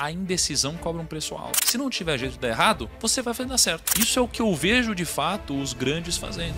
[0.00, 1.68] A indecisão cobra um preço alto.
[1.68, 4.00] Se não tiver jeito de dar errado, você vai fazer dar certo.
[4.00, 6.56] Isso é o que eu vejo de fato os grandes fazendo.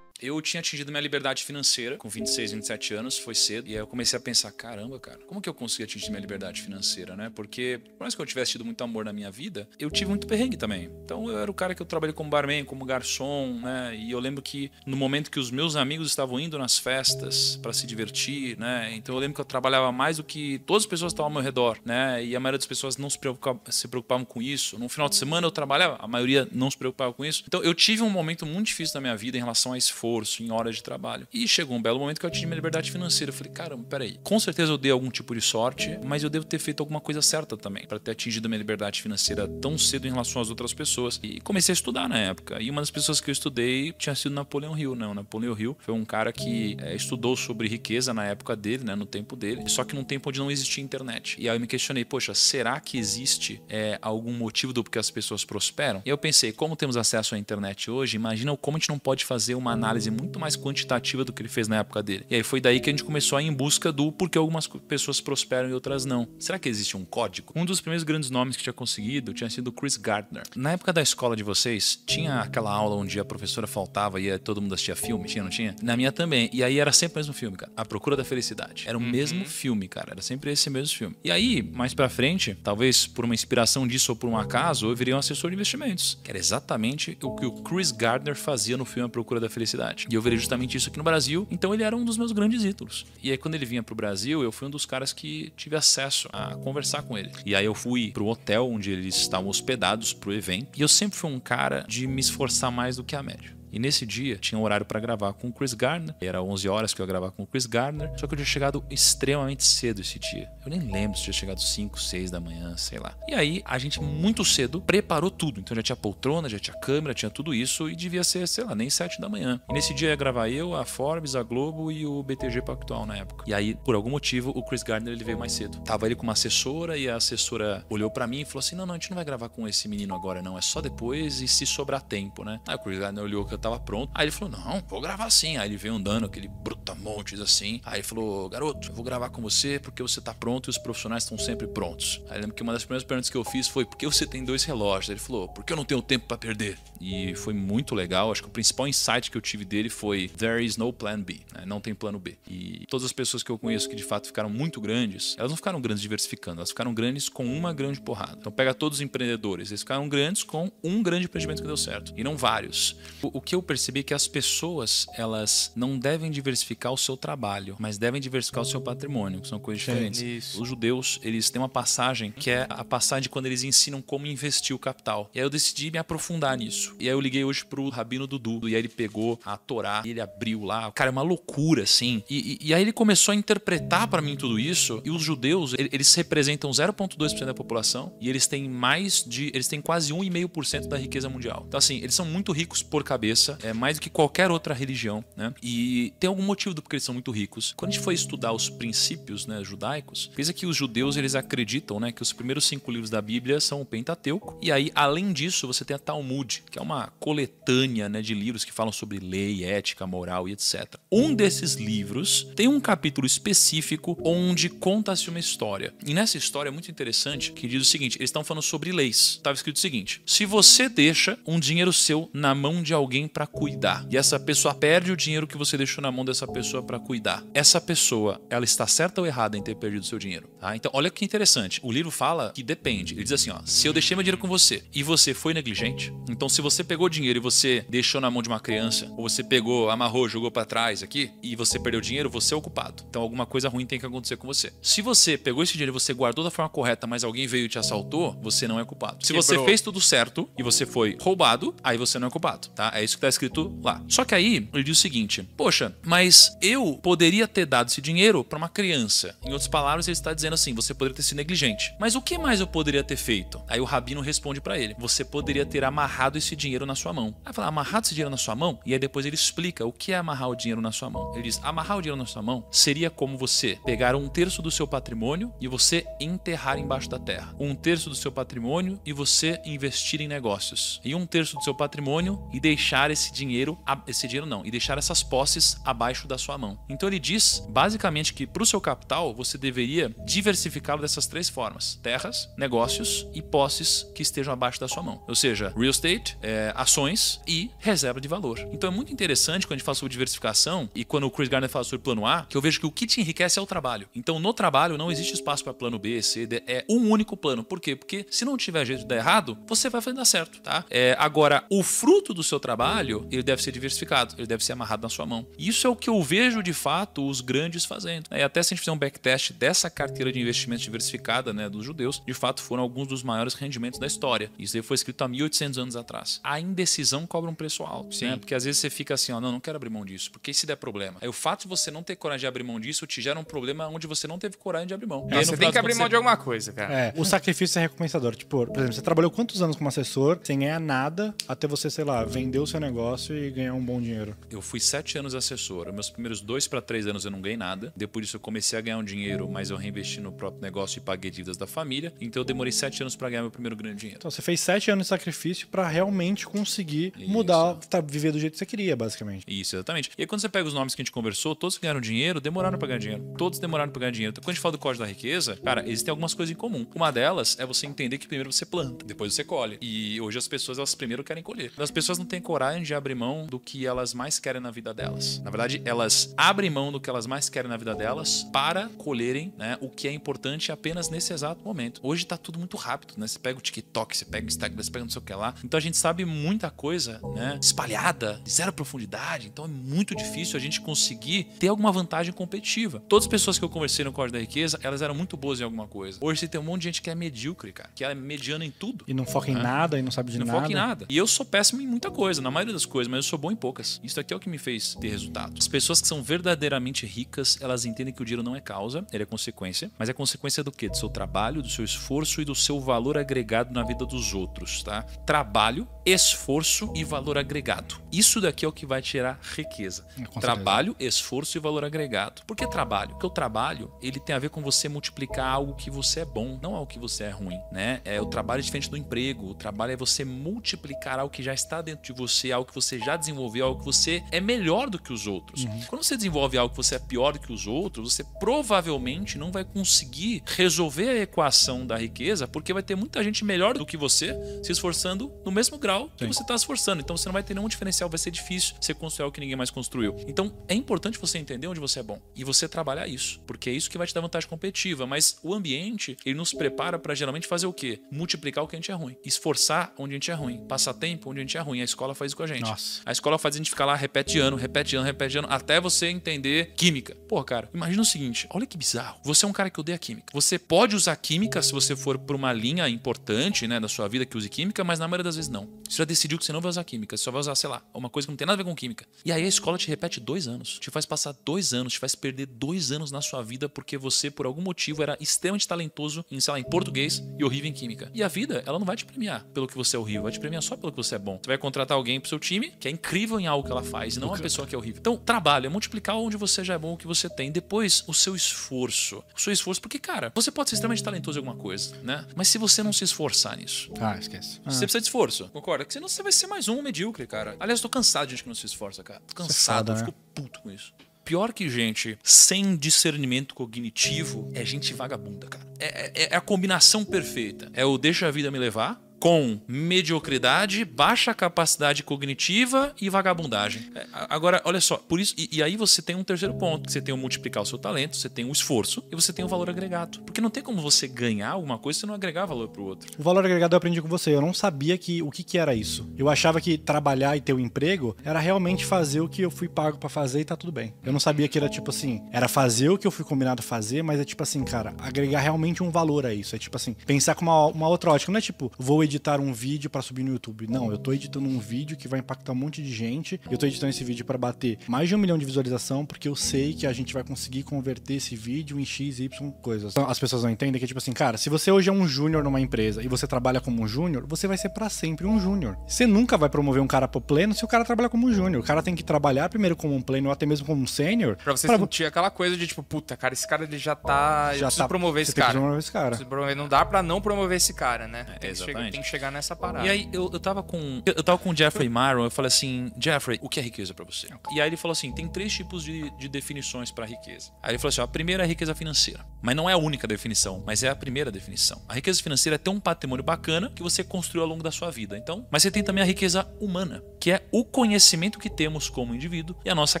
[0.20, 3.68] Eu tinha atingido minha liberdade financeira com 26, 27 anos, foi cedo.
[3.68, 6.60] E aí eu comecei a pensar, caramba, cara, como que eu consegui atingir minha liberdade
[6.60, 7.30] financeira, né?
[7.34, 10.26] Porque, por mais que eu tivesse tido muito amor na minha vida, eu tive muito
[10.26, 10.90] perrengue também.
[11.04, 13.96] Então eu era o cara que eu trabalhei como barman, como garçom, né?
[13.96, 17.72] E eu lembro que no momento que os meus amigos estavam indo nas festas para
[17.72, 18.92] se divertir, né?
[18.94, 21.34] Então eu lembro que eu trabalhava mais do que todas as pessoas que estavam ao
[21.34, 22.24] meu redor, né?
[22.24, 24.78] E a maioria das pessoas não se preocupavam, se preocupavam com isso.
[24.78, 27.44] No final de semana eu trabalhava, a maioria não se preocupava com isso.
[27.46, 30.42] Então eu tive um momento muito difícil da minha vida em relação a esforço esforço,
[30.42, 31.26] em horas de trabalho.
[31.32, 33.30] E chegou um belo momento que eu atingi minha liberdade financeira.
[33.30, 34.18] Eu falei, caramba, peraí.
[34.22, 37.20] Com certeza eu dei algum tipo de sorte, mas eu devo ter feito alguma coisa
[37.20, 41.20] certa também para ter atingido minha liberdade financeira tão cedo em relação às outras pessoas.
[41.22, 42.60] E comecei a estudar na época.
[42.60, 45.14] E uma das pessoas que eu estudei tinha sido Napoleão Hill, não.
[45.14, 49.06] Napoleão Hill foi um cara que é, estudou sobre riqueza na época dele, né, no
[49.06, 51.36] tempo dele, só que num tempo onde não existia internet.
[51.38, 55.10] E aí eu me questionei, poxa, será que existe é, algum motivo do porquê as
[55.10, 56.02] pessoas prosperam?
[56.04, 59.24] E eu pensei, como temos acesso à internet hoje, imagina como a gente não pode
[59.24, 62.24] fazer uma análise muito mais quantitativa do que ele fez na época dele.
[62.30, 64.66] E aí foi daí que a gente começou a ir em busca do porquê algumas
[64.66, 66.28] pessoas prosperam e outras não.
[66.38, 67.52] Será que existe um código?
[67.56, 70.42] Um dos primeiros grandes nomes que tinha conseguido tinha sido Chris Gardner.
[70.54, 74.60] Na época da escola de vocês, tinha aquela aula onde a professora faltava e todo
[74.60, 75.26] mundo assistia filme?
[75.26, 75.74] Tinha, não tinha?
[75.82, 76.50] Na minha também.
[76.52, 77.72] E aí era sempre o mesmo filme, cara.
[77.76, 78.84] A Procura da Felicidade.
[78.86, 79.08] Era o uhum.
[79.08, 80.12] mesmo filme, cara.
[80.12, 81.16] Era sempre esse mesmo filme.
[81.24, 84.94] E aí, mais pra frente, talvez por uma inspiração disso ou por um acaso, eu
[84.94, 86.18] virei um assessor de investimentos.
[86.22, 89.87] Que era exatamente o que o Chris Gardner fazia no filme A Procura da Felicidade.
[90.10, 92.64] E eu virei justamente isso aqui no Brasil, então ele era um dos meus grandes
[92.64, 93.06] ídolos.
[93.22, 96.28] E aí quando ele vinha pro Brasil, eu fui um dos caras que tive acesso
[96.32, 97.30] a conversar com ele.
[97.44, 101.18] E aí eu fui pro hotel onde eles estavam hospedados pro evento, e eu sempre
[101.18, 103.57] fui um cara de me esforçar mais do que a média.
[103.72, 106.14] E nesse dia tinha um horário para gravar com o Chris Gardner.
[106.20, 108.10] Era 11 horas que eu ia gravar com o Chris Gardner.
[108.18, 110.48] Só que eu tinha chegado extremamente cedo esse dia.
[110.64, 113.14] Eu nem lembro se tinha chegado 5, 6 da manhã, sei lá.
[113.28, 115.60] E aí a gente muito cedo preparou tudo.
[115.60, 118.74] Então já tinha poltrona, já tinha câmera, tinha tudo isso e devia ser, sei lá,
[118.74, 119.60] nem 7 da manhã.
[119.68, 123.16] E nesse dia ia gravar eu, a Forbes, a Globo e o BTG Pactual na
[123.16, 123.44] época.
[123.46, 125.78] E aí, por algum motivo, o Chris Gardner ele veio mais cedo.
[125.80, 128.86] Tava ele com uma assessora e a assessora olhou para mim e falou assim: "Não,
[128.86, 131.48] não, a gente não vai gravar com esse menino agora não, é só depois e
[131.48, 134.10] se sobrar tempo, né?" Aí o Chris Gardner olhou tava pronto.
[134.14, 135.56] Aí ele falou: Não, vou gravar sim.
[135.56, 137.80] Aí ele veio andando, aquele brutamontes assim.
[137.84, 140.78] Aí ele falou: Garoto, eu vou gravar com você porque você tá pronto e os
[140.78, 142.20] profissionais estão sempre prontos.
[142.28, 144.26] Aí eu lembro que uma das primeiras perguntas que eu fiz foi: Por que você
[144.26, 145.10] tem dois relógios?
[145.10, 146.78] Aí ele falou: Porque eu não tenho tempo para perder.
[147.00, 148.30] E foi muito legal.
[148.30, 151.40] Acho que o principal insight que eu tive dele foi: There is no plan B.
[151.54, 151.64] Né?
[151.66, 152.36] Não tem plano B.
[152.46, 155.56] E todas as pessoas que eu conheço que de fato ficaram muito grandes, elas não
[155.56, 158.36] ficaram grandes diversificando, elas ficaram grandes com uma grande porrada.
[158.38, 162.12] Então pega todos os empreendedores, eles ficaram grandes com um grande empreendimento que deu certo
[162.16, 162.96] e não vários.
[163.22, 167.76] O, o que eu percebi que as pessoas, elas não devem diversificar o seu trabalho,
[167.78, 170.20] mas devem diversificar o seu patrimônio, que são coisas diferentes.
[170.20, 170.62] Isso.
[170.62, 174.26] Os judeus, eles têm uma passagem que é a passagem de quando eles ensinam como
[174.26, 175.30] investir o capital.
[175.34, 176.94] E aí eu decidi me aprofundar nisso.
[177.00, 180.10] E aí eu liguei hoje pro Rabino Dudu, e aí ele pegou a Torá, e
[180.10, 180.92] ele abriu lá.
[180.92, 182.22] Cara, é uma loucura, assim.
[182.28, 185.72] E, e, e aí ele começou a interpretar para mim tudo isso, e os judeus,
[185.74, 189.50] eles representam 0,2% da população, e eles têm mais de.
[189.54, 191.64] Eles têm quase 1,5% da riqueza mundial.
[191.66, 193.37] Então, assim, eles são muito ricos por cabeça.
[193.62, 195.52] É, mais do que qualquer outra religião, né?
[195.62, 197.74] E tem algum motivo do porque eles são muito ricos.
[197.76, 202.00] Quando a gente foi estudar os princípios, né, judaicos, fez que os judeus eles acreditam,
[202.00, 204.58] né, que os primeiros cinco livros da Bíblia são o Pentateuco.
[204.62, 208.64] E aí, além disso, você tem a Talmud, que é uma coletânea, né, de livros
[208.64, 210.96] que falam sobre lei, ética, moral e etc.
[211.12, 215.94] Um desses livros tem um capítulo específico onde conta-se uma história.
[216.04, 219.34] E nessa história é muito interessante que diz o seguinte: eles estão falando sobre leis.
[219.36, 223.46] Estava escrito o seguinte: se você deixa um dinheiro seu na mão de alguém para
[223.46, 224.06] cuidar.
[224.10, 227.44] E essa pessoa perde o dinheiro que você deixou na mão dessa pessoa para cuidar.
[227.54, 230.48] Essa pessoa, ela está certa ou errada em ter perdido seu dinheiro?
[230.60, 230.74] Tá?
[230.76, 231.80] Então, olha que interessante.
[231.82, 233.14] O livro fala que depende.
[233.14, 236.12] Ele diz assim, ó, se eu deixei meu dinheiro com você e você foi negligente,
[236.28, 239.42] então se você pegou dinheiro e você deixou na mão de uma criança, ou você
[239.42, 243.04] pegou, amarrou, jogou para trás aqui e você perdeu dinheiro, você é o culpado.
[243.08, 244.72] Então alguma coisa ruim tem que acontecer com você.
[244.82, 247.68] Se você pegou esse dinheiro e você guardou da forma correta, mas alguém veio e
[247.68, 249.24] te assaltou, você não é culpado.
[249.24, 252.90] Se você fez tudo certo e você foi roubado, aí você não é culpado, tá?
[252.94, 254.02] É isso que tá escrito escrito lá.
[254.08, 258.44] Só que aí ele diz o seguinte: Poxa, mas eu poderia ter dado esse dinheiro
[258.44, 259.36] para uma criança.
[259.42, 261.94] Em outras palavras, ele está dizendo assim: você poderia ter sido negligente.
[261.98, 263.60] Mas o que mais eu poderia ter feito?
[263.68, 267.34] Aí o rabino responde para ele: Você poderia ter amarrado esse dinheiro na sua mão.
[267.44, 268.78] Aí fala: Amarrado esse dinheiro na sua mão?
[268.84, 271.32] E aí depois ele explica o que é amarrar o dinheiro na sua mão.
[271.34, 274.70] Ele diz: Amarrar o dinheiro na sua mão seria como você pegar um terço do
[274.70, 277.54] seu patrimônio e você enterrar embaixo da terra.
[277.58, 281.00] Um terço do seu patrimônio e você investir em negócios.
[281.04, 284.70] E um terço do seu patrimônio e deixar deixar esse dinheiro, esse dinheiro não, e
[284.70, 286.78] deixar essas posses abaixo da sua mão.
[286.88, 291.98] Então ele diz basicamente que para o seu capital você deveria diversificá-lo dessas três formas:
[292.02, 295.22] terras, negócios e posses que estejam abaixo da sua mão.
[295.28, 298.58] Ou seja, real estate, é, ações e reserva de valor.
[298.72, 301.70] Então é muito interessante quando a gente fala sobre diversificação e quando o Chris Gardner
[301.70, 304.08] fala sobre plano A, que eu vejo que o que te enriquece é o trabalho.
[304.14, 307.64] Então no trabalho não existe espaço para plano B, C, D, é um único plano.
[307.64, 307.96] Por quê?
[307.96, 310.84] Porque se não tiver jeito de dar errado, você vai fazer dar certo, tá?
[310.90, 312.97] É, agora, o fruto do seu trabalho,
[313.30, 315.46] ele deve ser diversificado, ele deve ser amarrado na sua mão.
[315.58, 318.26] Isso é o que eu vejo de fato os grandes fazendo.
[318.30, 321.84] É, até se a gente fizer um backtest dessa carteira de investimentos diversificada né, dos
[321.84, 324.50] judeus, de fato foram alguns dos maiores rendimentos da história.
[324.58, 326.40] Isso aí foi escrito há 1800 anos atrás.
[326.42, 328.26] A indecisão cobra um preço alto, Sim.
[328.26, 328.36] né?
[328.36, 330.66] Porque às vezes você fica assim, ó, não, não quero abrir mão disso, porque se
[330.66, 331.18] der problema.
[331.20, 333.44] Aí o fato de você não ter coragem de abrir mão disso te gera um
[333.44, 335.26] problema onde você não teve coragem de abrir mão.
[335.30, 336.92] É, você tem que abrir mão de alguma coisa, cara.
[336.92, 338.34] É, o sacrifício é recompensador.
[338.34, 342.04] Tipo, por exemplo, você trabalhou quantos anos como assessor sem ganhar nada até você, sei
[342.04, 344.36] lá, vender o seu negócio e ganhar um bom dinheiro?
[344.50, 345.92] Eu fui sete anos assessor.
[345.92, 347.92] Meus primeiros dois para três anos eu não ganhei nada.
[347.96, 351.00] Depois disso eu comecei a ganhar um dinheiro, mas eu reinvesti no próprio negócio e
[351.00, 352.12] paguei dívidas da família.
[352.20, 354.18] Então eu demorei sete anos para ganhar meu primeiro grande dinheiro.
[354.18, 357.28] Então você fez sete anos de sacrifício para realmente conseguir Isso.
[357.28, 359.44] mudar, tá, viver do jeito que você queria, basicamente.
[359.46, 360.10] Isso, exatamente.
[360.16, 362.40] E aí quando você pega os nomes que a gente conversou, todos que ganharam dinheiro
[362.40, 363.34] demoraram para ganhar dinheiro.
[363.36, 364.30] Todos demoraram para ganhar dinheiro.
[364.32, 366.86] Então quando a gente fala do código da riqueza, cara, existem algumas coisas em comum.
[366.94, 369.78] Uma delas é você entender que primeiro você planta, depois você colhe.
[369.80, 371.72] E hoje as pessoas elas primeiro querem colher.
[371.78, 374.92] As pessoas não têm coragem de abrir mão do que elas mais querem na vida
[374.92, 375.38] delas.
[375.40, 379.52] Na verdade, elas abrem mão do que elas mais querem na vida delas para colherem
[379.56, 382.00] né, o que é importante apenas nesse exato momento.
[382.02, 383.26] Hoje tá tudo muito rápido, né?
[383.26, 385.54] Você pega o TikTok, você pega o Instagram, você pega não sei o que lá.
[385.64, 387.58] Então a gente sabe muita coisa, né?
[387.60, 389.48] Espalhada, de zero profundidade.
[389.48, 393.02] Então é muito difícil a gente conseguir ter alguma vantagem competitiva.
[393.08, 395.64] Todas as pessoas que eu conversei no Código da Riqueza, elas eram muito boas em
[395.64, 396.18] alguma coisa.
[396.20, 397.90] Hoje você tem um monte de gente que é medíocre, cara.
[397.94, 399.04] Que é mediana em tudo.
[399.08, 399.62] E não foca em né?
[399.62, 400.58] nada e não sabe de não nada.
[400.58, 401.06] Não foca em nada.
[401.08, 403.50] E eu sou péssimo em muita coisa, na maioria das coisas, mas eu sou bom
[403.50, 404.00] em poucas.
[404.02, 405.54] Isso aqui é o que me fez ter resultado.
[405.58, 409.22] As pessoas que são verdadeiramente ricas, elas entendem que o dinheiro não é causa, ele
[409.22, 409.90] é consequência.
[409.98, 410.88] Mas é consequência do quê?
[410.88, 414.82] Do seu trabalho, do seu esforço e do seu valor agregado na vida dos outros,
[414.82, 415.02] tá?
[415.24, 418.00] Trabalho, esforço e valor agregado.
[418.10, 420.04] Isso daqui é o que vai tirar riqueza.
[420.18, 422.42] É, trabalho, esforço e valor agregado.
[422.46, 423.10] Por que trabalho?
[423.10, 426.58] Porque o trabalho, ele tem a ver com você multiplicar algo que você é bom,
[426.60, 428.00] não algo que você é ruim, né?
[428.04, 429.50] É o trabalho é diferente do emprego.
[429.50, 432.98] O trabalho é você multiplicar algo que já está dentro de você, algo que você
[432.98, 435.64] já desenvolveu, algo que você é melhor do que os outros.
[435.64, 435.80] Uhum.
[435.86, 439.50] Quando você desenvolve algo que você é pior do que os outros, você provavelmente não
[439.50, 443.96] vai conseguir resolver a equação da riqueza, porque vai ter muita gente melhor do que
[443.96, 446.32] você se esforçando no mesmo grau que Sim.
[446.32, 447.00] você está esforçando.
[447.00, 449.56] Então você não vai ter nenhum diferencial, vai ser difícil você construir algo que ninguém
[449.56, 450.16] mais construiu.
[450.26, 453.72] Então é importante você entender onde você é bom e você trabalhar isso, porque é
[453.72, 455.06] isso que vai te dar vantagem competitiva.
[455.06, 458.00] Mas o ambiente, ele nos prepara para geralmente fazer o quê?
[458.10, 461.30] Multiplicar o que a gente é ruim, esforçar onde a gente é ruim, passar tempo
[461.30, 461.80] onde a gente é ruim.
[461.80, 462.62] A escola faz isso com a gente.
[462.62, 463.02] Nossa.
[463.04, 466.06] A escola faz a gente ficar lá, repete ano, repete ano, repete ano, até você
[466.06, 467.14] entender química.
[467.28, 469.20] Pô, cara, imagina o seguinte: olha que bizarro.
[469.24, 470.28] Você é um cara que odeia química.
[470.32, 474.24] Você pode usar química se você for por uma linha importante, né, da sua vida
[474.24, 475.68] que use química, mas na maioria das vezes não.
[475.88, 477.82] Você já decidiu que você não vai usar química, você só vai usar, sei lá,
[477.92, 479.04] uma coisa que não tem nada a ver com química.
[479.24, 482.14] E aí a escola te repete dois anos, te faz passar dois anos, te faz
[482.14, 486.38] perder dois anos na sua vida porque você, por algum motivo, era extremamente talentoso em,
[486.38, 488.10] sei lá, em português e horrível em química.
[488.14, 490.38] E a vida, ela não vai te premiar pelo que você é horrível, vai te
[490.38, 491.40] premiar só pelo que você é bom.
[491.42, 494.16] Você vai contratar alguém pro seu time que é incrível em algo que ela faz,
[494.16, 495.00] e não uma pessoa que é horrível.
[495.00, 497.50] Então, trabalho é multiplicar onde você já é bom, o que você tem.
[497.50, 499.24] Depois, o seu esforço.
[499.36, 502.26] O seu esforço, porque, cara, você pode ser extremamente talentoso em alguma coisa, né?
[502.36, 503.90] Mas se você não se esforçar nisso.
[504.00, 504.60] Ah, esquece.
[504.64, 504.70] Ah.
[504.70, 505.84] Você precisa de esforço, concorda?
[505.84, 507.56] Porque senão você vai ser mais um medíocre, cara.
[507.58, 509.20] Aliás, eu tô cansado de gente que não se esforça, cara.
[509.26, 510.92] Tô cansado, é foda, eu fico puto com isso
[511.24, 515.62] pior que gente sem discernimento cognitivo é gente vagabunda, cara.
[515.78, 517.70] É, é, é, a combinação perfeita.
[517.74, 523.90] É o deixa a vida me levar, com mediocridade, baixa capacidade cognitiva e vagabundagem.
[523.94, 527.00] É, agora, olha só, por isso e, e, aí você tem um terceiro ponto, você
[527.00, 529.68] tem o multiplicar o seu talento, você tem o esforço e você tem o valor
[529.68, 530.20] agregado.
[530.20, 533.10] Porque não tem como você ganhar alguma coisa se não agregar valor pro outro.
[533.18, 535.74] O valor agregado eu aprendi com você, eu não sabia que o que, que era
[535.74, 536.08] isso.
[536.16, 539.68] Eu achava que trabalhar e ter um emprego era realmente fazer o que eu fui
[539.68, 540.94] pago para fazer e tá tudo bem.
[541.04, 543.62] Eu não sabia que era tipo assim, era fazer o que eu fui combinado a
[543.62, 546.54] fazer, mas é tipo assim, cara, agregar realmente um valor a isso.
[546.54, 549.52] É tipo assim, pensar com uma, uma outra ótica, não é tipo, vou editar um
[549.52, 550.66] vídeo para subir no YouTube.
[550.68, 553.40] Não, eu tô editando um vídeo que vai impactar um monte de gente.
[553.50, 556.36] Eu tô editando esse vídeo para bater mais de um milhão de visualização, porque eu
[556.36, 559.92] sei que a gente vai conseguir converter esse vídeo em X, Y coisas.
[559.92, 562.06] Então, as pessoas não entendem que é tipo assim, cara, se você hoje é um
[562.06, 565.40] júnior numa empresa e você trabalha como um júnior, você vai ser para sempre um
[565.40, 565.76] júnior.
[565.86, 568.62] Você nunca vai promover um cara pro pleno se o cara trabalha como um júnior.
[568.62, 571.36] O cara tem que trabalhar primeiro como um pleno ou até mesmo como um sênior.
[571.36, 571.78] Pra você pra...
[571.78, 574.50] sentir aquela coisa de tipo, puta, cara, esse cara ele já tá.
[574.52, 574.88] Já eu preciso tá...
[574.88, 575.52] promover esse cara.
[575.52, 576.16] promover esse cara.
[576.16, 576.56] Promover.
[576.56, 578.26] Não dá para não promover esse cara, né?
[578.40, 578.92] É, exatamente.
[578.92, 579.86] Tem que chegar nessa parada.
[579.86, 581.02] E aí eu, eu tava com.
[581.04, 584.04] Eu tava com o Jeffrey Myron, eu falei assim, Jeffrey, o que é riqueza pra
[584.04, 584.28] você?
[584.52, 587.52] E aí ele falou assim: tem três tipos de, de definições pra riqueza.
[587.62, 589.24] Aí ele falou assim: ó, a primeira é a riqueza financeira.
[589.40, 591.82] Mas não é a única definição, mas é a primeira definição.
[591.88, 594.90] A riqueza financeira é ter um patrimônio bacana que você construiu ao longo da sua
[594.90, 595.16] vida.
[595.16, 599.14] Então, mas você tem também a riqueza humana, que é o conhecimento que temos como
[599.14, 600.00] indivíduo e a nossa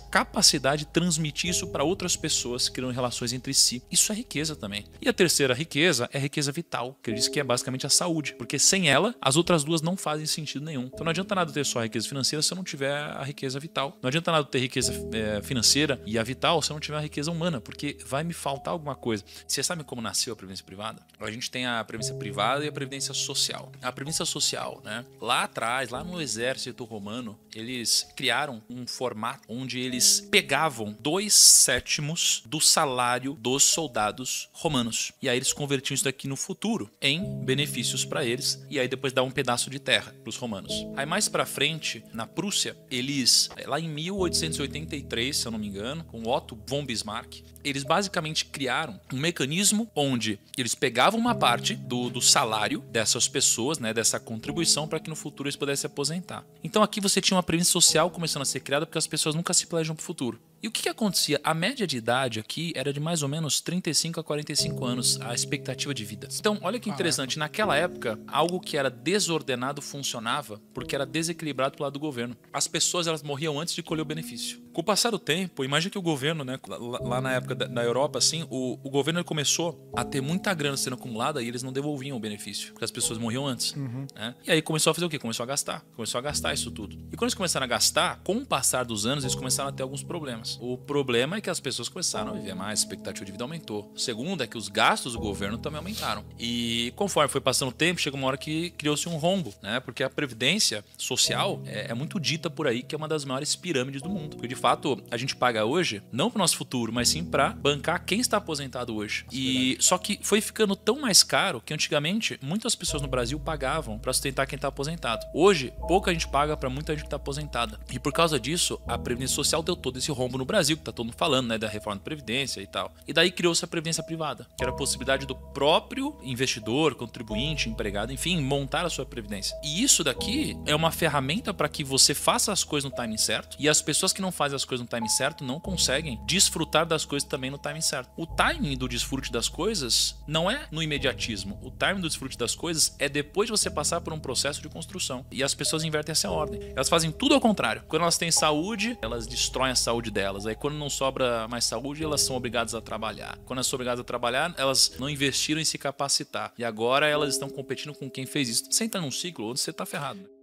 [0.00, 3.82] capacidade de transmitir isso para outras pessoas, criando relações entre si.
[3.90, 4.84] Isso é riqueza também.
[5.00, 7.90] E a terceira riqueza é a riqueza vital, que ele diz que é basicamente a
[7.90, 10.90] saúde, porque sem ela, as outras duas não fazem sentido nenhum.
[10.92, 13.58] Então não adianta nada ter só a riqueza financeira se eu não tiver a riqueza
[13.60, 13.96] vital.
[14.02, 17.00] Não adianta nada ter riqueza é, financeira e a vital se eu não tiver a
[17.00, 19.24] riqueza humana, porque vai me faltar alguma coisa.
[19.46, 21.02] Você sabe como nasceu a previdência privada?
[21.20, 23.70] A gente tem a previdência privada e a previdência social.
[23.82, 25.04] A previdência social, né?
[25.20, 32.42] Lá atrás, lá no exército romano, eles criaram um formato onde eles pegavam dois sétimos
[32.46, 35.12] do salário dos soldados romanos.
[35.20, 39.12] E aí eles convertiam isso daqui no futuro em benefícios para eles e aí depois
[39.12, 40.86] dá um pedaço de terra para os romanos.
[40.96, 46.04] Aí mais para frente, na Prússia, eles lá em 1883, se eu não me engano,
[46.04, 52.08] com Otto von Bismarck, eles basicamente criaram um mecanismo onde eles pegavam uma parte do,
[52.08, 56.44] do salário dessas pessoas, né, dessa contribuição, para que no futuro eles pudessem se aposentar.
[56.62, 59.52] Então aqui você tinha uma previdência social começando a ser criada porque as pessoas nunca
[59.52, 60.40] se planejam para o futuro.
[60.60, 61.40] E o que, que, acontecia?
[61.44, 65.32] A média de idade aqui era de mais ou menos 35 a 45 anos, a
[65.32, 66.28] expectativa de vida.
[66.36, 71.84] Então, olha que interessante, naquela época, algo que era desordenado funcionava porque era desequilibrado pelo
[71.84, 72.36] lado do governo.
[72.52, 74.60] As pessoas elas morriam antes de colher o benefício.
[74.78, 78.16] Com o passar do tempo, imagine que o governo, né, lá na época da, Europa,
[78.16, 82.16] assim, o, o governo começou a ter muita grana sendo acumulada e eles não devolviam
[82.16, 83.72] o benefício, porque as pessoas morriam antes.
[83.72, 84.06] Uhum.
[84.14, 84.36] Né?
[84.46, 85.18] E aí começou a fazer o quê?
[85.18, 85.84] Começou a gastar.
[85.96, 86.96] Começou a gastar isso tudo.
[87.10, 89.82] E quando eles começaram a gastar, com o passar dos anos, eles começaram a ter
[89.82, 90.56] alguns problemas.
[90.60, 93.90] O problema é que as pessoas começaram a viver mais, a expectativa de vida aumentou.
[93.92, 96.24] O segundo é que os gastos do governo também aumentaram.
[96.38, 99.80] E conforme foi passando o tempo, chegou uma hora que criou-se um rombo, né?
[99.80, 103.56] Porque a previdência social é, é, muito dita por aí que é uma das maiores
[103.56, 104.36] pirâmides do mundo.
[104.36, 104.67] Porque de fato
[105.10, 108.36] a gente paga hoje não para o nosso futuro, mas sim para bancar quem está
[108.36, 109.24] aposentado hoje.
[109.32, 113.98] E só que foi ficando tão mais caro que antigamente muitas pessoas no Brasil pagavam
[113.98, 115.26] para sustentar quem está aposentado.
[115.32, 117.78] Hoje pouca gente paga para muita gente que está aposentada.
[117.90, 120.92] E por causa disso a previdência social deu todo esse rombo no Brasil que tá
[120.92, 122.92] todo mundo falando, né, da reforma da previdência e tal.
[123.06, 128.12] E daí criou-se a previdência privada, que era a possibilidade do próprio investidor, contribuinte, empregado,
[128.12, 129.56] enfim, montar a sua previdência.
[129.62, 133.56] E isso daqui é uma ferramenta para que você faça as coisas no timing certo.
[133.58, 137.04] E as pessoas que não fazem as coisas no timing certo não conseguem desfrutar das
[137.04, 138.10] coisas também no timing certo.
[138.16, 141.58] O timing do desfrute das coisas não é no imediatismo.
[141.62, 144.68] O timing do desfrute das coisas é depois de você passar por um processo de
[144.68, 145.24] construção.
[145.30, 146.60] E as pessoas invertem essa ordem.
[146.74, 147.82] Elas fazem tudo ao contrário.
[147.88, 150.46] Quando elas têm saúde, elas destroem a saúde delas.
[150.46, 153.38] Aí quando não sobra mais saúde, elas são obrigadas a trabalhar.
[153.44, 156.52] Quando elas são obrigadas a trabalhar, elas não investiram em se capacitar.
[156.58, 158.64] E agora elas estão competindo com quem fez isso.
[158.70, 160.37] Você entra num ciclo onde você está ferrado.